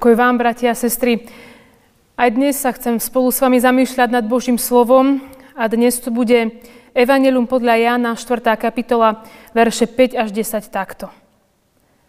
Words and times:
Pokoj 0.00 0.16
vám, 0.16 0.40
bratia 0.40 0.72
a 0.72 0.80
sestry. 0.80 1.28
Aj 2.16 2.32
dnes 2.32 2.56
sa 2.56 2.72
chcem 2.72 2.96
spolu 2.96 3.28
s 3.28 3.44
vami 3.44 3.60
zamýšľať 3.60 4.08
nad 4.08 4.24
Božím 4.24 4.56
slovom 4.56 5.20
a 5.52 5.68
dnes 5.68 6.00
to 6.00 6.08
bude 6.08 6.56
Evangelium 6.96 7.44
podľa 7.44 7.76
Jána, 7.76 8.16
4. 8.16 8.40
kapitola, 8.56 9.28
verše 9.52 9.84
5 9.84 10.16
až 10.16 10.32
10 10.32 10.72
takto. 10.72 11.12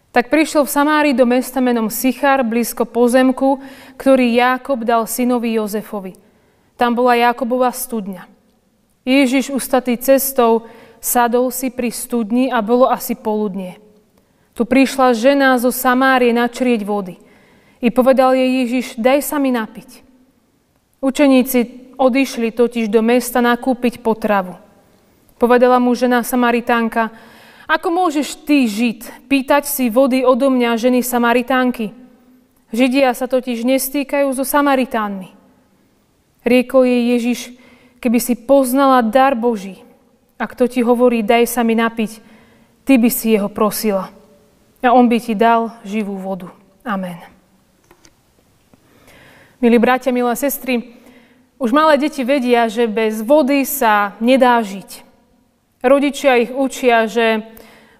Tak 0.08 0.32
prišiel 0.32 0.64
v 0.64 0.72
Samárii 0.72 1.12
do 1.12 1.28
mesta 1.28 1.60
menom 1.60 1.92
Sichar, 1.92 2.40
blízko 2.40 2.88
pozemku, 2.88 3.60
ktorý 4.00 4.40
Jákob 4.40 4.88
dal 4.88 5.04
synovi 5.04 5.52
Jozefovi. 5.60 6.16
Tam 6.80 6.96
bola 6.96 7.12
Jákobova 7.12 7.76
studňa. 7.76 8.24
Ježiš 9.04 9.52
ustatý 9.52 10.00
cestou 10.00 10.64
sadol 10.96 11.52
si 11.52 11.68
pri 11.68 11.92
studni 11.92 12.48
a 12.48 12.64
bolo 12.64 12.88
asi 12.88 13.12
poludnie. 13.12 13.76
Tu 14.56 14.64
prišla 14.64 15.12
žena 15.12 15.60
zo 15.60 15.68
Samárie 15.68 16.32
načrieť 16.32 16.88
vody– 16.88 17.20
i 17.82 17.90
povedal 17.90 18.38
jej 18.38 18.62
Ježiš, 18.62 18.86
daj 18.96 19.26
sa 19.26 19.42
mi 19.42 19.50
napiť. 19.50 20.06
Učeníci 21.02 21.92
odišli 21.98 22.54
totiž 22.54 22.86
do 22.86 23.02
mesta 23.02 23.42
nakúpiť 23.42 23.98
potravu. 23.98 24.54
Povedala 25.42 25.82
mu 25.82 25.90
žena 25.98 26.22
Samaritánka, 26.22 27.10
ako 27.66 27.88
môžeš 27.90 28.46
ty, 28.46 28.70
Žid, 28.70 29.26
pýtať 29.26 29.66
si 29.66 29.90
vody 29.90 30.22
odo 30.22 30.46
mňa 30.46 30.78
ženy 30.78 31.02
Samaritánky? 31.02 31.90
Židia 32.70 33.10
sa 33.12 33.26
totiž 33.26 33.66
nestýkajú 33.66 34.30
so 34.30 34.46
Samaritánmi. 34.46 35.34
Riekol 36.46 36.86
jej 36.86 37.02
Ježiš, 37.18 37.40
keby 37.98 38.18
si 38.22 38.34
poznala 38.38 39.02
dar 39.02 39.34
Boží, 39.34 39.82
a 40.38 40.46
kto 40.46 40.66
ti 40.66 40.82
hovorí, 40.82 41.22
daj 41.22 41.46
sa 41.46 41.62
mi 41.62 41.78
napiť, 41.78 42.18
ty 42.86 42.98
by 42.98 43.10
si 43.10 43.34
jeho 43.34 43.46
prosila. 43.46 44.10
A 44.82 44.90
on 44.90 45.06
by 45.06 45.18
ti 45.22 45.38
dal 45.38 45.78
živú 45.86 46.18
vodu. 46.18 46.50
Amen. 46.82 47.41
Milí 49.62 49.78
bratia, 49.78 50.10
milé 50.10 50.34
sestry, 50.34 50.98
už 51.54 51.70
malé 51.70 51.94
deti 51.94 52.26
vedia, 52.26 52.66
že 52.66 52.90
bez 52.90 53.22
vody 53.22 53.62
sa 53.62 54.18
nedá 54.18 54.58
žiť. 54.58 55.06
Rodičia 55.86 56.42
ich 56.42 56.50
učia, 56.50 57.06
že 57.06 57.46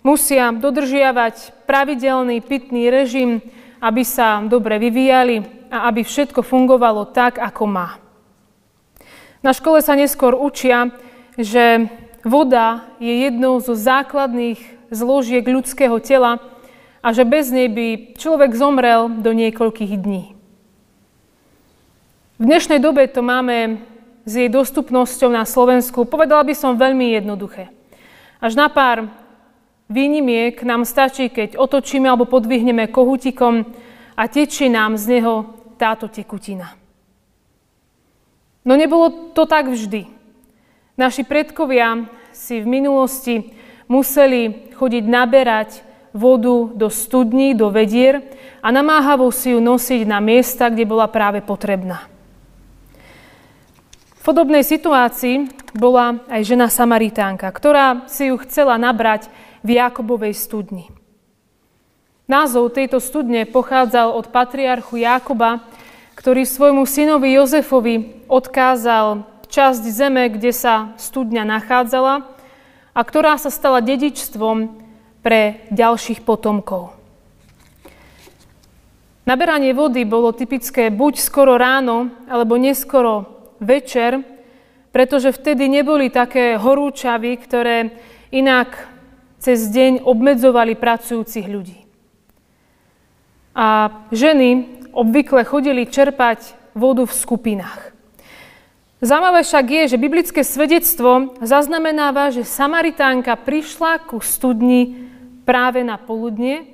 musia 0.03 0.51
dodržiavať 0.51 1.63
pravidelný 1.63 2.43
pitný 2.43 2.91
režim, 2.91 3.39
aby 3.79 4.03
sa 4.03 4.43
dobre 4.43 4.83
vyvíjali 4.83 5.71
a 5.71 5.87
aby 5.87 6.03
všetko 6.03 6.43
fungovalo 6.43 7.07
tak, 7.15 7.39
ako 7.39 7.71
má. 7.71 7.95
Na 9.47 9.55
škole 9.55 9.79
sa 9.87 9.95
neskôr 9.95 10.35
učia, 10.35 10.91
že 11.39 11.87
voda 12.27 12.91
je 12.99 13.31
jednou 13.31 13.63
zo 13.63 13.79
základných 13.79 14.59
zložiek 14.91 15.47
ľudského 15.47 15.95
tela 16.03 16.43
a 17.07 17.15
že 17.15 17.23
bez 17.23 17.55
nej 17.55 17.71
by 17.71 18.19
človek 18.19 18.51
zomrel 18.51 19.15
do 19.23 19.31
niekoľkých 19.31 19.95
dní. 19.95 20.42
V 22.41 22.49
dnešnej 22.49 22.81
dobe 22.81 23.05
to 23.13 23.21
máme 23.21 23.85
s 24.25 24.33
jej 24.33 24.49
dostupnosťou 24.49 25.29
na 25.29 25.45
Slovensku, 25.45 26.09
povedala 26.09 26.41
by 26.41 26.57
som 26.57 26.81
veľmi 26.81 27.13
jednoduché. 27.13 27.69
Až 28.41 28.57
na 28.57 28.73
pár 28.73 29.13
výnimiek 29.93 30.57
nám 30.65 30.89
stačí, 30.89 31.29
keď 31.29 31.61
otočíme 31.61 32.09
alebo 32.09 32.25
podvihneme 32.25 32.89
kohutikom 32.89 33.69
a 34.17 34.23
tečí 34.33 34.73
nám 34.73 34.97
z 34.97 35.21
neho 35.21 35.53
táto 35.77 36.09
tekutina. 36.09 36.73
No 38.65 38.81
nebolo 38.81 39.35
to 39.37 39.45
tak 39.45 39.69
vždy. 39.69 40.09
Naši 40.97 41.29
predkovia 41.29 42.09
si 42.33 42.65
v 42.65 42.67
minulosti 42.81 43.53
museli 43.93 44.73
chodiť 44.73 45.05
naberať 45.05 45.71
vodu 46.17 46.73
do 46.73 46.89
studní, 46.89 47.53
do 47.53 47.69
vedier 47.69 48.25
a 48.65 48.73
namáhavo 48.73 49.29
si 49.29 49.53
ju 49.53 49.61
nosiť 49.61 50.09
na 50.09 50.17
miesta, 50.25 50.73
kde 50.73 50.89
bola 50.89 51.13
práve 51.13 51.45
potrebná. 51.45 52.12
V 54.23 54.31
podobnej 54.31 54.63
situácii 54.63 55.51
bola 55.75 56.23
aj 56.31 56.47
žena 56.47 56.71
Samaritánka, 56.71 57.51
ktorá 57.51 58.07
si 58.07 58.31
ju 58.31 58.39
chcela 58.47 58.79
nabrať 58.79 59.27
v 59.67 59.83
Jakobovej 59.83 60.39
studni. 60.39 60.95
Názov 62.31 62.71
tejto 62.71 63.03
studne 63.03 63.51
pochádzal 63.51 64.15
od 64.15 64.31
patriarchu 64.31 65.03
Jákoba, 65.03 65.67
ktorý 66.15 66.47
svojmu 66.47 66.87
synovi 66.87 67.35
Jozefovi 67.35 68.23
odkázal 68.31 69.27
časť 69.51 69.83
zeme, 69.91 70.31
kde 70.31 70.55
sa 70.55 70.95
studňa 71.03 71.43
nachádzala 71.43 72.23
a 72.95 73.01
ktorá 73.03 73.35
sa 73.43 73.51
stala 73.51 73.83
dedičstvom 73.83 74.71
pre 75.27 75.67
ďalších 75.75 76.23
potomkov. 76.23 76.95
Naberanie 79.27 79.75
vody 79.75 80.07
bolo 80.07 80.31
typické 80.31 80.95
buď 80.95 81.19
skoro 81.19 81.59
ráno, 81.59 82.15
alebo 82.31 82.55
neskoro 82.55 83.32
večer, 83.63 84.21
pretože 84.93 85.33
vtedy 85.33 85.71
neboli 85.71 86.11
také 86.13 86.59
horúčavy, 86.61 87.39
ktoré 87.41 87.97
inak 88.35 88.91
cez 89.39 89.71
deň 89.71 90.05
obmedzovali 90.05 90.77
pracujúcich 90.77 91.47
ľudí. 91.49 91.79
A 93.57 93.91
ženy 94.13 94.83
obvykle 94.93 95.47
chodili 95.49 95.89
čerpať 95.89 96.59
vodu 96.77 97.09
v 97.09 97.13
skupinách. 97.13 97.93
Zaujímavé 99.03 99.43
však 99.43 99.67
je, 99.67 99.83
že 99.91 99.99
biblické 99.99 100.47
svedectvo 100.47 101.35
zaznamenáva, 101.43 102.31
že 102.31 102.47
Samaritánka 102.47 103.35
prišla 103.35 103.99
ku 104.07 104.23
studni 104.23 105.11
práve 105.43 105.83
na 105.83 105.99
poludne 105.99 106.71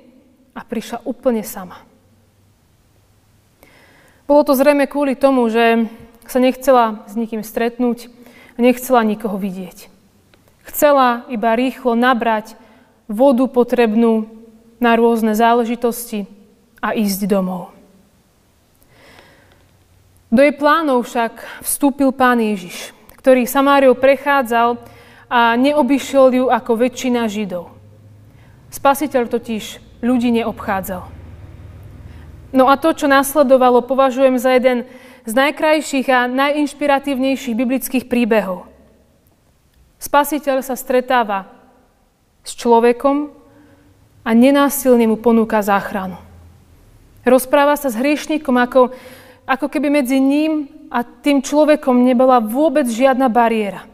a 0.53 0.61
prišla 0.61 1.01
úplne 1.09 1.41
sama. 1.41 1.81
Bolo 4.29 4.45
to 4.45 4.53
zrejme 4.53 4.85
kvôli 4.85 5.17
tomu, 5.17 5.49
že 5.49 5.89
sa 6.29 6.39
nechcela 6.39 7.03
s 7.09 7.13
nikým 7.17 7.41
stretnúť 7.41 8.07
a 8.55 8.59
nechcela 8.61 9.01
nikoho 9.01 9.35
vidieť. 9.35 9.89
Chcela 10.69 11.25
iba 11.33 11.57
rýchlo 11.57 11.97
nabrať 11.97 12.53
vodu 13.09 13.49
potrebnú 13.49 14.29
na 14.77 14.93
rôzne 14.93 15.33
záležitosti 15.33 16.29
a 16.79 16.93
ísť 16.93 17.25
domov. 17.25 17.73
Do 20.29 20.45
jej 20.45 20.53
plánov 20.53 21.09
však 21.09 21.65
vstúpil 21.65 22.13
pán 22.13 22.37
Ježiš, 22.37 22.93
ktorý 23.17 23.49
Samáriou 23.49 23.97
prechádzal 23.97 24.77
a 25.25 25.57
neobyšiel 25.57 26.25
ju 26.37 26.45
ako 26.53 26.71
väčšina 26.77 27.25
Židov. 27.25 27.73
Spasiteľ 28.69 29.25
totiž 29.25 29.81
ľudí 30.05 30.29
neobchádzal. 30.29 31.01
No 32.53 32.69
a 32.69 32.77
to, 32.77 32.93
čo 32.93 33.09
nasledovalo, 33.09 33.81
považujem 33.85 34.37
za 34.37 34.53
jeden 34.53 34.85
z 35.29 35.37
najkrajších 35.37 36.09
a 36.09 36.25
najinšpiratívnejších 36.25 37.53
biblických 37.53 38.05
príbehov. 38.09 38.65
Spasiteľ 40.01 40.65
sa 40.65 40.73
stretáva 40.73 41.45
s 42.41 42.57
človekom 42.57 43.29
a 44.25 44.29
nenásilne 44.33 45.05
mu 45.05 45.21
ponúka 45.21 45.61
záchranu. 45.61 46.17
Rozpráva 47.21 47.77
sa 47.77 47.93
s 47.93 47.99
hriešnikom, 47.99 48.57
ako, 48.57 48.89
ako 49.45 49.65
keby 49.69 50.01
medzi 50.01 50.17
ním 50.17 50.65
a 50.89 51.05
tým 51.05 51.45
človekom 51.45 52.01
nebola 52.01 52.41
vôbec 52.41 52.89
žiadna 52.89 53.29
bariéra. 53.29 53.85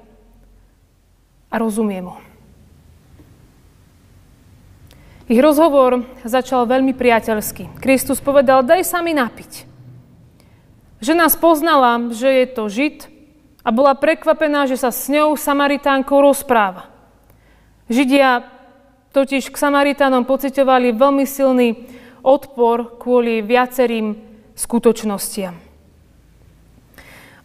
A 1.51 1.55
rozumie 1.59 1.99
mu. 1.99 2.15
Ich 5.25 5.41
rozhovor 5.41 6.05
začal 6.21 6.69
veľmi 6.69 6.93
priateľsky. 6.93 7.81
Kristus 7.81 8.21
povedal, 8.21 8.61
daj 8.61 8.85
sa 8.85 9.01
mi 9.01 9.11
napiť. 9.11 9.74
Žena 11.05 11.29
spoznala, 11.29 12.01
že 12.09 12.25
je 12.25 12.45
to 12.49 12.65
Žid 12.65 12.97
a 13.61 13.69
bola 13.69 13.93
prekvapená, 13.93 14.65
že 14.65 14.73
sa 14.73 14.89
s 14.89 15.05
ňou 15.05 15.37
Samaritánkou 15.37 16.17
rozpráva. 16.17 16.89
Židia 17.85 18.41
totiž 19.13 19.53
k 19.53 19.61
Samaritánom 19.61 20.25
pocitovali 20.25 20.97
veľmi 20.97 21.29
silný 21.29 21.85
odpor 22.25 22.97
kvôli 22.97 23.45
viacerým 23.45 24.17
skutočnostiam. 24.57 25.53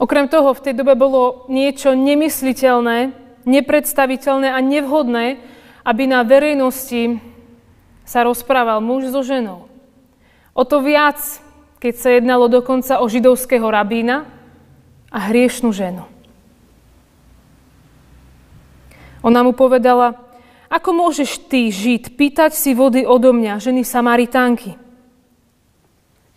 Okrem 0.01 0.25
toho 0.33 0.57
v 0.57 0.65
tej 0.65 0.75
dobe 0.81 0.97
bolo 0.97 1.45
niečo 1.53 1.93
nemysliteľné, 1.93 3.13
nepredstaviteľné 3.45 4.57
a 4.57 4.59
nevhodné, 4.65 5.37
aby 5.85 6.09
na 6.09 6.25
verejnosti 6.25 7.21
sa 8.09 8.25
rozprával 8.25 8.81
muž 8.81 9.13
so 9.13 9.21
ženou. 9.21 9.69
O 10.57 10.65
to 10.65 10.81
viac 10.81 11.21
keď 11.81 11.95
sa 11.97 12.09
jednalo 12.13 12.47
dokonca 12.53 13.01
o 13.01 13.09
židovského 13.09 13.65
rabína 13.65 14.29
a 15.09 15.19
hriešnú 15.33 15.73
ženu. 15.73 16.05
Ona 19.25 19.41
mu 19.41 19.57
povedala, 19.57 20.17
ako 20.71 20.95
môžeš 20.95 21.51
ty, 21.51 21.73
Žid, 21.73 22.15
pýtať 22.15 22.55
si 22.55 22.77
vody 22.77 23.03
odo 23.03 23.35
mňa, 23.35 23.59
ženy 23.59 23.83
Samaritánky? 23.83 24.79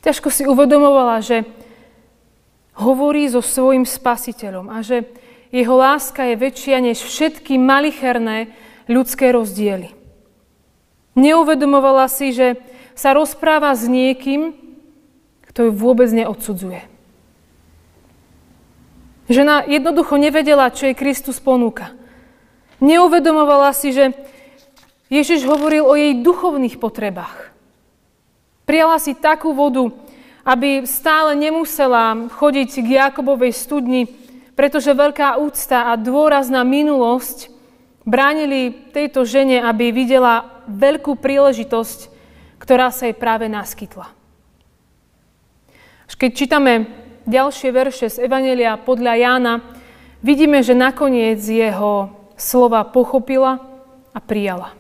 Ťažko 0.04 0.28
si 0.34 0.44
uvedomovala, 0.44 1.24
že 1.24 1.48
hovorí 2.75 3.30
so 3.30 3.39
svojim 3.39 3.86
spasiteľom 3.86 4.68
a 4.74 4.81
že 4.81 5.07
jeho 5.54 5.75
láska 5.78 6.34
je 6.34 6.36
väčšia 6.36 6.78
než 6.81 6.98
všetky 7.06 7.62
malicherné 7.62 8.50
ľudské 8.89 9.30
rozdiely. 9.30 9.94
Neuvedomovala 11.13 12.10
si, 12.10 12.34
že 12.34 12.57
sa 12.98 13.13
rozpráva 13.13 13.78
s 13.78 13.86
niekým, 13.86 14.62
kto 15.53 15.69
ju 15.69 15.71
vôbec 15.77 16.09
neodsudzuje. 16.09 16.81
Žena 19.29 19.63
jednoducho 19.69 20.17
nevedela, 20.17 20.73
čo 20.73 20.89
jej 20.89 20.97
Kristus 20.97 21.38
ponúka. 21.38 21.94
Neuvedomovala 22.81 23.71
si, 23.71 23.94
že 23.95 24.11
Ježiš 25.13 25.45
hovoril 25.45 25.85
o 25.85 25.94
jej 25.94 26.19
duchovných 26.25 26.81
potrebách. 26.81 27.53
Prijala 28.65 28.97
si 28.97 29.13
takú 29.13 29.53
vodu, 29.53 29.94
aby 30.41 30.89
stále 30.89 31.38
nemusela 31.38 32.27
chodiť 32.33 32.69
k 32.81 32.88
Jakobovej 33.00 33.53
studni, 33.55 34.09
pretože 34.57 34.91
veľká 34.91 35.39
úcta 35.39 35.94
a 35.94 35.95
dôraz 35.95 36.50
na 36.50 36.65
minulosť 36.67 37.53
bránili 38.03 38.91
tejto 38.91 39.23
žene, 39.23 39.63
aby 39.63 39.94
videla 39.94 40.65
veľkú 40.67 41.15
príležitosť, 41.15 42.11
ktorá 42.59 42.91
sa 42.91 43.07
jej 43.07 43.15
práve 43.15 43.47
naskytla. 43.47 44.23
Keď 46.13 46.31
čítame 46.31 46.88
ďalšie 47.27 47.69
verše 47.74 48.07
z 48.07 48.24
Evanelia 48.30 48.80
podľa 48.80 49.13
Jána, 49.18 49.54
vidíme, 50.24 50.63
že 50.63 50.77
nakoniec 50.77 51.42
jeho 51.42 52.13
slova 52.38 52.86
pochopila 52.88 53.60
a 54.13 54.19
prijala. 54.21 54.71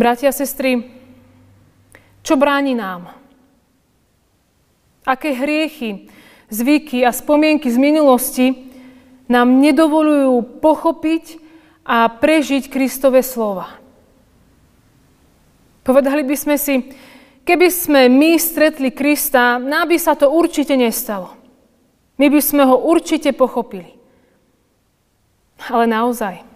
Bratia 0.00 0.32
a 0.32 0.36
sestry, 0.36 0.80
čo 2.24 2.36
bráni 2.36 2.72
nám? 2.72 3.12
Aké 5.04 5.36
hriechy, 5.36 6.08
zvyky 6.48 7.04
a 7.04 7.12
spomienky 7.12 7.68
z 7.68 7.78
minulosti 7.80 8.46
nám 9.28 9.60
nedovolujú 9.60 10.60
pochopiť 10.60 11.36
a 11.84 12.08
prežiť 12.08 12.72
Kristove 12.72 13.20
slova? 13.20 13.80
Povedali 15.84 16.24
by 16.24 16.36
sme 16.36 16.56
si, 16.60 16.92
keby 17.44 17.68
sme 17.72 18.08
my 18.08 18.36
stretli 18.40 18.90
Krista, 18.94 19.60
nám 19.60 19.90
by 19.90 19.98
sa 20.00 20.16
to 20.16 20.30
určite 20.30 20.76
nestalo. 20.76 21.36
My 22.20 22.28
by 22.28 22.40
sme 22.40 22.62
ho 22.68 22.76
určite 22.76 23.32
pochopili. 23.32 23.96
Ale 25.68 25.84
naozaj, 25.88 26.50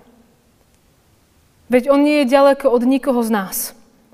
Veď 1.73 1.89
On 1.91 2.01
nie 2.01 2.23
je 2.23 2.33
ďaleko 2.33 2.69
od 2.69 2.83
nikoho 2.85 3.25
z 3.25 3.31
nás. 3.33 3.57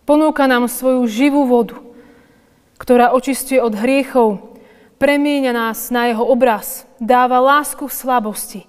Ponúka 0.07 0.47
nám 0.47 0.71
svoju 0.71 1.07
živú 1.07 1.47
vodu, 1.47 1.79
ktorá 2.79 3.13
očistuje 3.13 3.59
od 3.61 3.75
hriechov, 3.75 4.57
premieňa 4.97 5.53
nás 5.53 5.91
na 5.93 6.11
Jeho 6.11 6.25
obraz, 6.25 6.87
dáva 7.03 7.43
lásku 7.43 7.85
v 7.85 7.93
slabosti, 7.93 8.61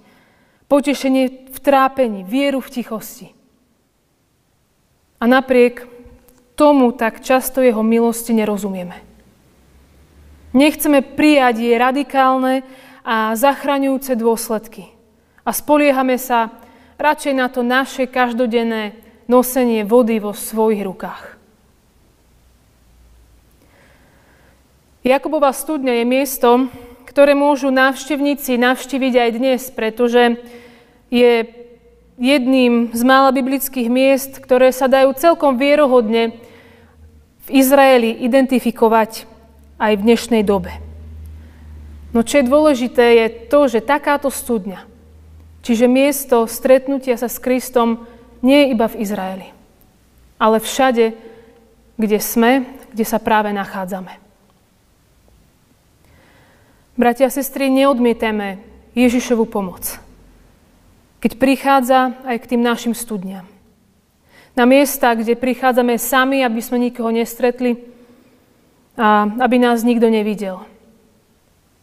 potešenie 0.68 1.50
v 1.50 1.58
trápení, 1.62 2.26
vieru 2.26 2.60
v 2.60 2.82
tichosti. 2.82 3.28
A 5.22 5.30
napriek 5.30 5.86
tomu 6.56 6.92
tak 6.92 7.24
často 7.24 7.62
Jeho 7.64 7.82
milosti 7.84 8.36
nerozumieme. 8.36 8.98
Nechceme 10.52 11.00
prijať 11.00 11.64
jej 11.64 11.76
radikálne 11.80 12.68
a 13.08 13.34
zachraňujúce 13.40 14.20
dôsledky. 14.20 14.92
A 15.48 15.56
spoliehame 15.56 16.20
sa 16.20 16.52
radšej 17.00 17.34
na 17.34 17.48
to 17.48 17.64
naše 17.64 18.06
každodenné 18.06 19.00
nosenie 19.32 19.88
vody 19.88 20.20
vo 20.20 20.36
svojich 20.36 20.84
rukách. 20.84 21.40
Jakubová 25.02 25.50
studňa 25.50 26.04
je 26.04 26.06
miesto, 26.06 26.50
ktoré 27.10 27.34
môžu 27.34 27.74
návštevníci 27.74 28.60
navštíviť 28.60 29.14
aj 29.18 29.30
dnes, 29.34 29.62
pretože 29.74 30.38
je 31.10 31.61
jedným 32.20 32.92
z 32.92 33.02
mála 33.04 33.32
biblických 33.32 33.88
miest, 33.88 34.42
ktoré 34.42 34.72
sa 34.72 34.90
dajú 34.90 35.14
celkom 35.16 35.56
vierohodne 35.60 36.36
v 37.46 37.50
Izraeli 37.52 38.16
identifikovať 38.26 39.28
aj 39.80 39.94
v 39.98 40.06
dnešnej 40.06 40.44
dobe. 40.44 40.72
No 42.12 42.24
čo 42.26 42.44
je 42.44 42.50
dôležité, 42.50 43.04
je 43.24 43.28
to, 43.48 43.72
že 43.72 43.86
takáto 43.86 44.28
studňa 44.28 44.92
Čiže 45.62 45.86
miesto 45.86 46.50
stretnutia 46.50 47.18
sa 47.18 47.30
s 47.30 47.38
Kristom 47.38 48.10
nie 48.42 48.66
je 48.66 48.72
iba 48.74 48.90
v 48.90 49.00
Izraeli, 49.06 49.48
ale 50.42 50.58
všade, 50.58 51.14
kde 52.02 52.18
sme, 52.18 52.66
kde 52.90 53.06
sa 53.06 53.22
práve 53.22 53.54
nachádzame. 53.54 54.18
Bratia 56.98 57.30
a 57.30 57.34
sestry, 57.34 57.70
neodmietame 57.70 58.58
Ježišovu 58.98 59.46
pomoc, 59.46 60.02
keď 61.22 61.32
prichádza 61.38 62.18
aj 62.26 62.38
k 62.42 62.50
tým 62.58 62.62
našim 62.66 62.98
studniam. 62.98 63.46
Na 64.58 64.66
miesta, 64.66 65.14
kde 65.14 65.38
prichádzame 65.38 65.96
sami, 66.02 66.44
aby 66.44 66.60
sme 66.60 66.82
nikoho 66.82 67.14
nestretli 67.14 67.78
a 68.98 69.30
aby 69.30 69.62
nás 69.62 69.86
nikto 69.86 70.12
nevidel. 70.12 70.66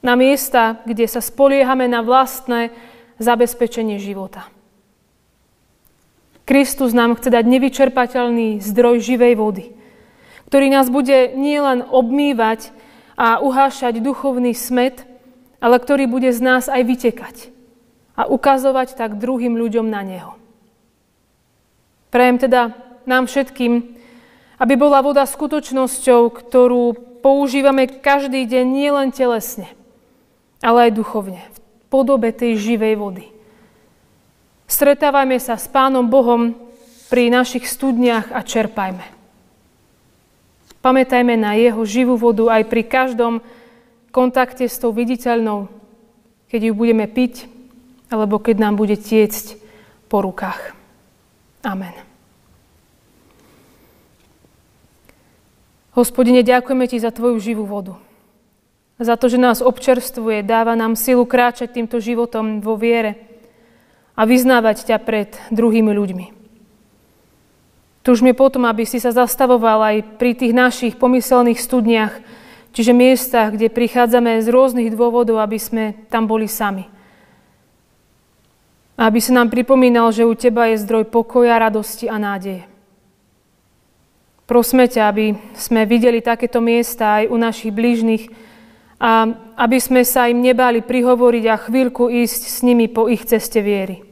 Na 0.03 0.19
miesta, 0.19 0.83
kde 0.85 1.09
sa 1.09 1.23
spoliehame 1.23 1.89
na 1.89 2.05
vlastné 2.05 2.75
zabezpečenie 3.23 3.97
života. 4.03 4.51
Kristus 6.45 6.93
nám 6.93 7.17
chce 7.17 7.33
dať 7.33 7.45
nevyčerpateľný 7.47 8.61
zdroj 8.61 9.01
živej 9.01 9.35
vody, 9.39 9.65
ktorý 10.51 10.67
nás 10.69 10.91
bude 10.91 11.33
nielen 11.39 11.87
obmývať 11.89 12.75
a 13.15 13.39
uhášať 13.39 14.01
duchovný 14.03 14.53
smet, 14.53 15.05
ale 15.63 15.79
ktorý 15.79 16.09
bude 16.11 16.31
z 16.33 16.41
nás 16.43 16.67
aj 16.67 16.83
vytekať 16.85 17.58
a 18.19 18.27
ukazovať 18.27 18.99
tak 18.99 19.23
druhým 19.23 19.55
ľuďom 19.55 19.87
na 19.87 20.03
Neho. 20.03 20.35
Prajem 22.11 22.43
teda 22.43 22.75
nám 23.07 23.31
všetkým, 23.31 23.95
aby 24.59 24.75
bola 24.75 24.99
voda 25.07 25.23
skutočnosťou, 25.23 26.35
ktorú 26.35 26.83
používame 27.23 27.87
každý 27.87 28.43
deň 28.43 28.67
nielen 28.67 29.09
telesne, 29.15 29.71
ale 30.59 30.91
aj 30.91 30.99
duchovne, 30.99 31.39
v 31.39 31.59
podobe 31.87 32.35
tej 32.35 32.59
živej 32.59 32.99
vody. 32.99 33.25
Stretávajme 34.67 35.39
sa 35.39 35.55
s 35.55 35.71
Pánom 35.71 36.11
Bohom 36.11 36.59
pri 37.07 37.31
našich 37.31 37.71
studniach 37.71 38.35
a 38.35 38.43
čerpajme. 38.43 39.07
Pamätajme 40.83 41.39
na 41.39 41.55
Jeho 41.55 41.87
živú 41.87 42.19
vodu 42.19 42.51
aj 42.51 42.67
pri 42.67 42.83
každom 42.83 43.41
kontakte 44.11 44.67
s 44.67 44.77
tou 44.77 44.91
viditeľnou, 44.91 45.71
keď 46.51 46.71
ju 46.71 46.73
budeme 46.75 47.07
piť, 47.07 47.58
alebo 48.09 48.41
keď 48.41 48.57
nám 48.61 48.75
bude 48.81 48.97
tiecť 48.97 49.61
po 50.09 50.25
rukách. 50.25 50.75
Amen. 51.65 51.93
Hospodine, 55.93 56.47
ďakujeme 56.47 56.89
Ti 56.89 56.99
za 57.03 57.11
Tvoju 57.11 57.37
živú 57.43 57.69
vodu 57.69 57.99
za 58.99 59.15
to, 59.15 59.31
že 59.31 59.39
nás 59.39 59.63
občerstvuje, 59.63 60.43
dáva 60.43 60.75
nám 60.75 60.99
silu 60.99 61.23
kráčať 61.23 61.79
týmto 61.79 62.03
životom 62.03 62.59
vo 62.59 62.75
viere 62.75 63.15
a 64.19 64.27
vyznávať 64.27 64.91
ťa 64.91 64.99
pred 64.99 65.31
druhými 65.55 65.95
ľuďmi. 65.95 66.27
Tužme 68.03 68.35
potom, 68.35 68.67
aby 68.67 68.83
si 68.83 68.99
sa 68.99 69.15
zastavoval 69.15 69.95
aj 69.95 69.97
pri 70.19 70.35
tých 70.35 70.51
našich 70.51 70.95
pomyselných 70.99 71.61
studniach, 71.63 72.13
čiže 72.75 72.97
miestach, 72.97 73.55
kde 73.55 73.71
prichádzame 73.71 74.43
z 74.43 74.49
rôznych 74.51 74.91
dôvodov, 74.91 75.39
aby 75.39 75.59
sme 75.61 75.85
tam 76.11 76.27
boli 76.27 76.51
sami. 76.51 76.91
Aby 78.99 79.23
sa 79.23 79.31
nám 79.31 79.55
pripomínal, 79.55 80.11
že 80.11 80.27
u 80.27 80.35
Teba 80.35 80.75
je 80.75 80.83
zdroj 80.83 81.07
pokoja, 81.07 81.55
radosti 81.63 82.11
a 82.11 82.19
nádeje. 82.19 82.67
Prosme 84.43 84.91
ťa, 84.91 85.03
aby 85.07 85.39
sme 85.55 85.87
videli 85.87 86.19
takéto 86.19 86.59
miesta 86.59 87.23
aj 87.23 87.31
u 87.31 87.37
našich 87.39 87.71
blížnych, 87.71 88.27
a 88.99 89.31
aby 89.55 89.79
sme 89.79 90.03
sa 90.03 90.27
im 90.27 90.43
nebali 90.43 90.83
prihovoriť 90.83 91.45
a 91.47 91.55
chvíľku 91.55 92.11
ísť 92.11 92.43
s 92.51 92.59
nimi 92.67 92.91
po 92.91 93.07
ich 93.07 93.23
ceste 93.23 93.63
viery. 93.63 94.03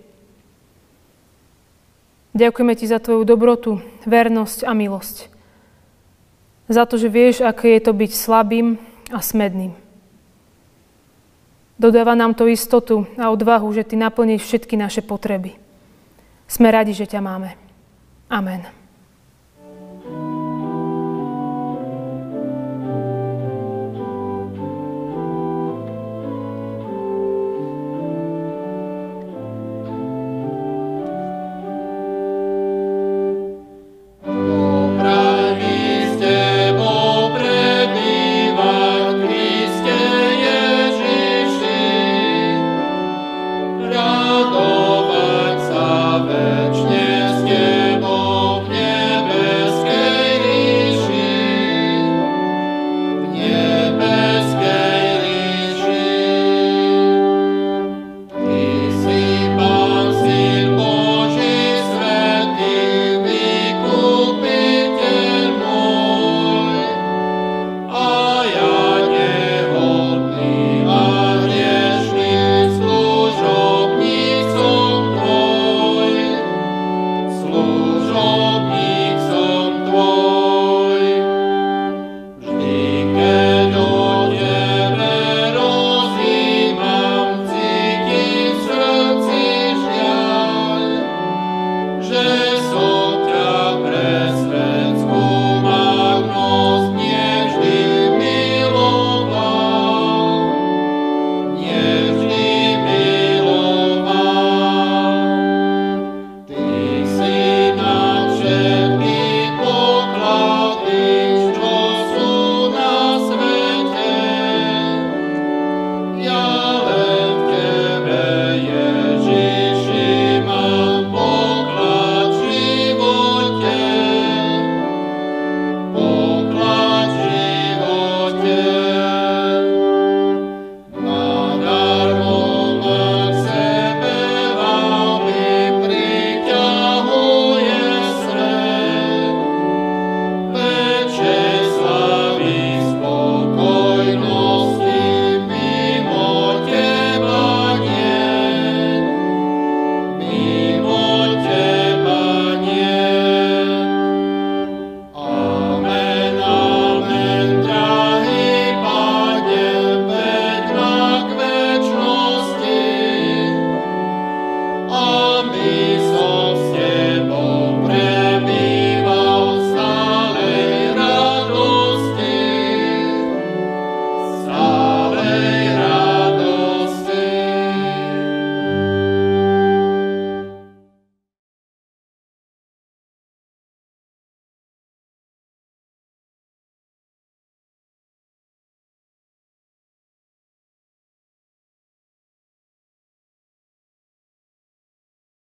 Ďakujeme 2.38 2.75
Ti 2.78 2.87
za 2.87 3.02
Tvoju 3.02 3.26
dobrotu, 3.26 3.83
vernosť 4.07 4.62
a 4.62 4.73
milosť. 4.76 5.16
Za 6.71 6.87
to, 6.87 6.95
že 7.00 7.11
vieš, 7.11 7.43
aké 7.43 7.75
je 7.78 7.83
to 7.83 7.93
byť 7.97 8.11
slabým 8.14 8.78
a 9.11 9.19
smedným. 9.19 9.86
Dodáva 11.76 12.16
nám 12.16 12.33
to 12.33 12.49
istotu 12.49 13.04
a 13.21 13.28
odvahu, 13.28 13.68
že 13.73 13.85
Ty 13.85 14.09
naplníš 14.09 14.49
všetky 14.49 14.80
naše 14.80 15.04
potreby. 15.04 15.52
Sme 16.49 16.73
radi, 16.73 16.97
že 16.97 17.04
ťa 17.04 17.21
máme. 17.21 17.52
Amen. 18.33 18.64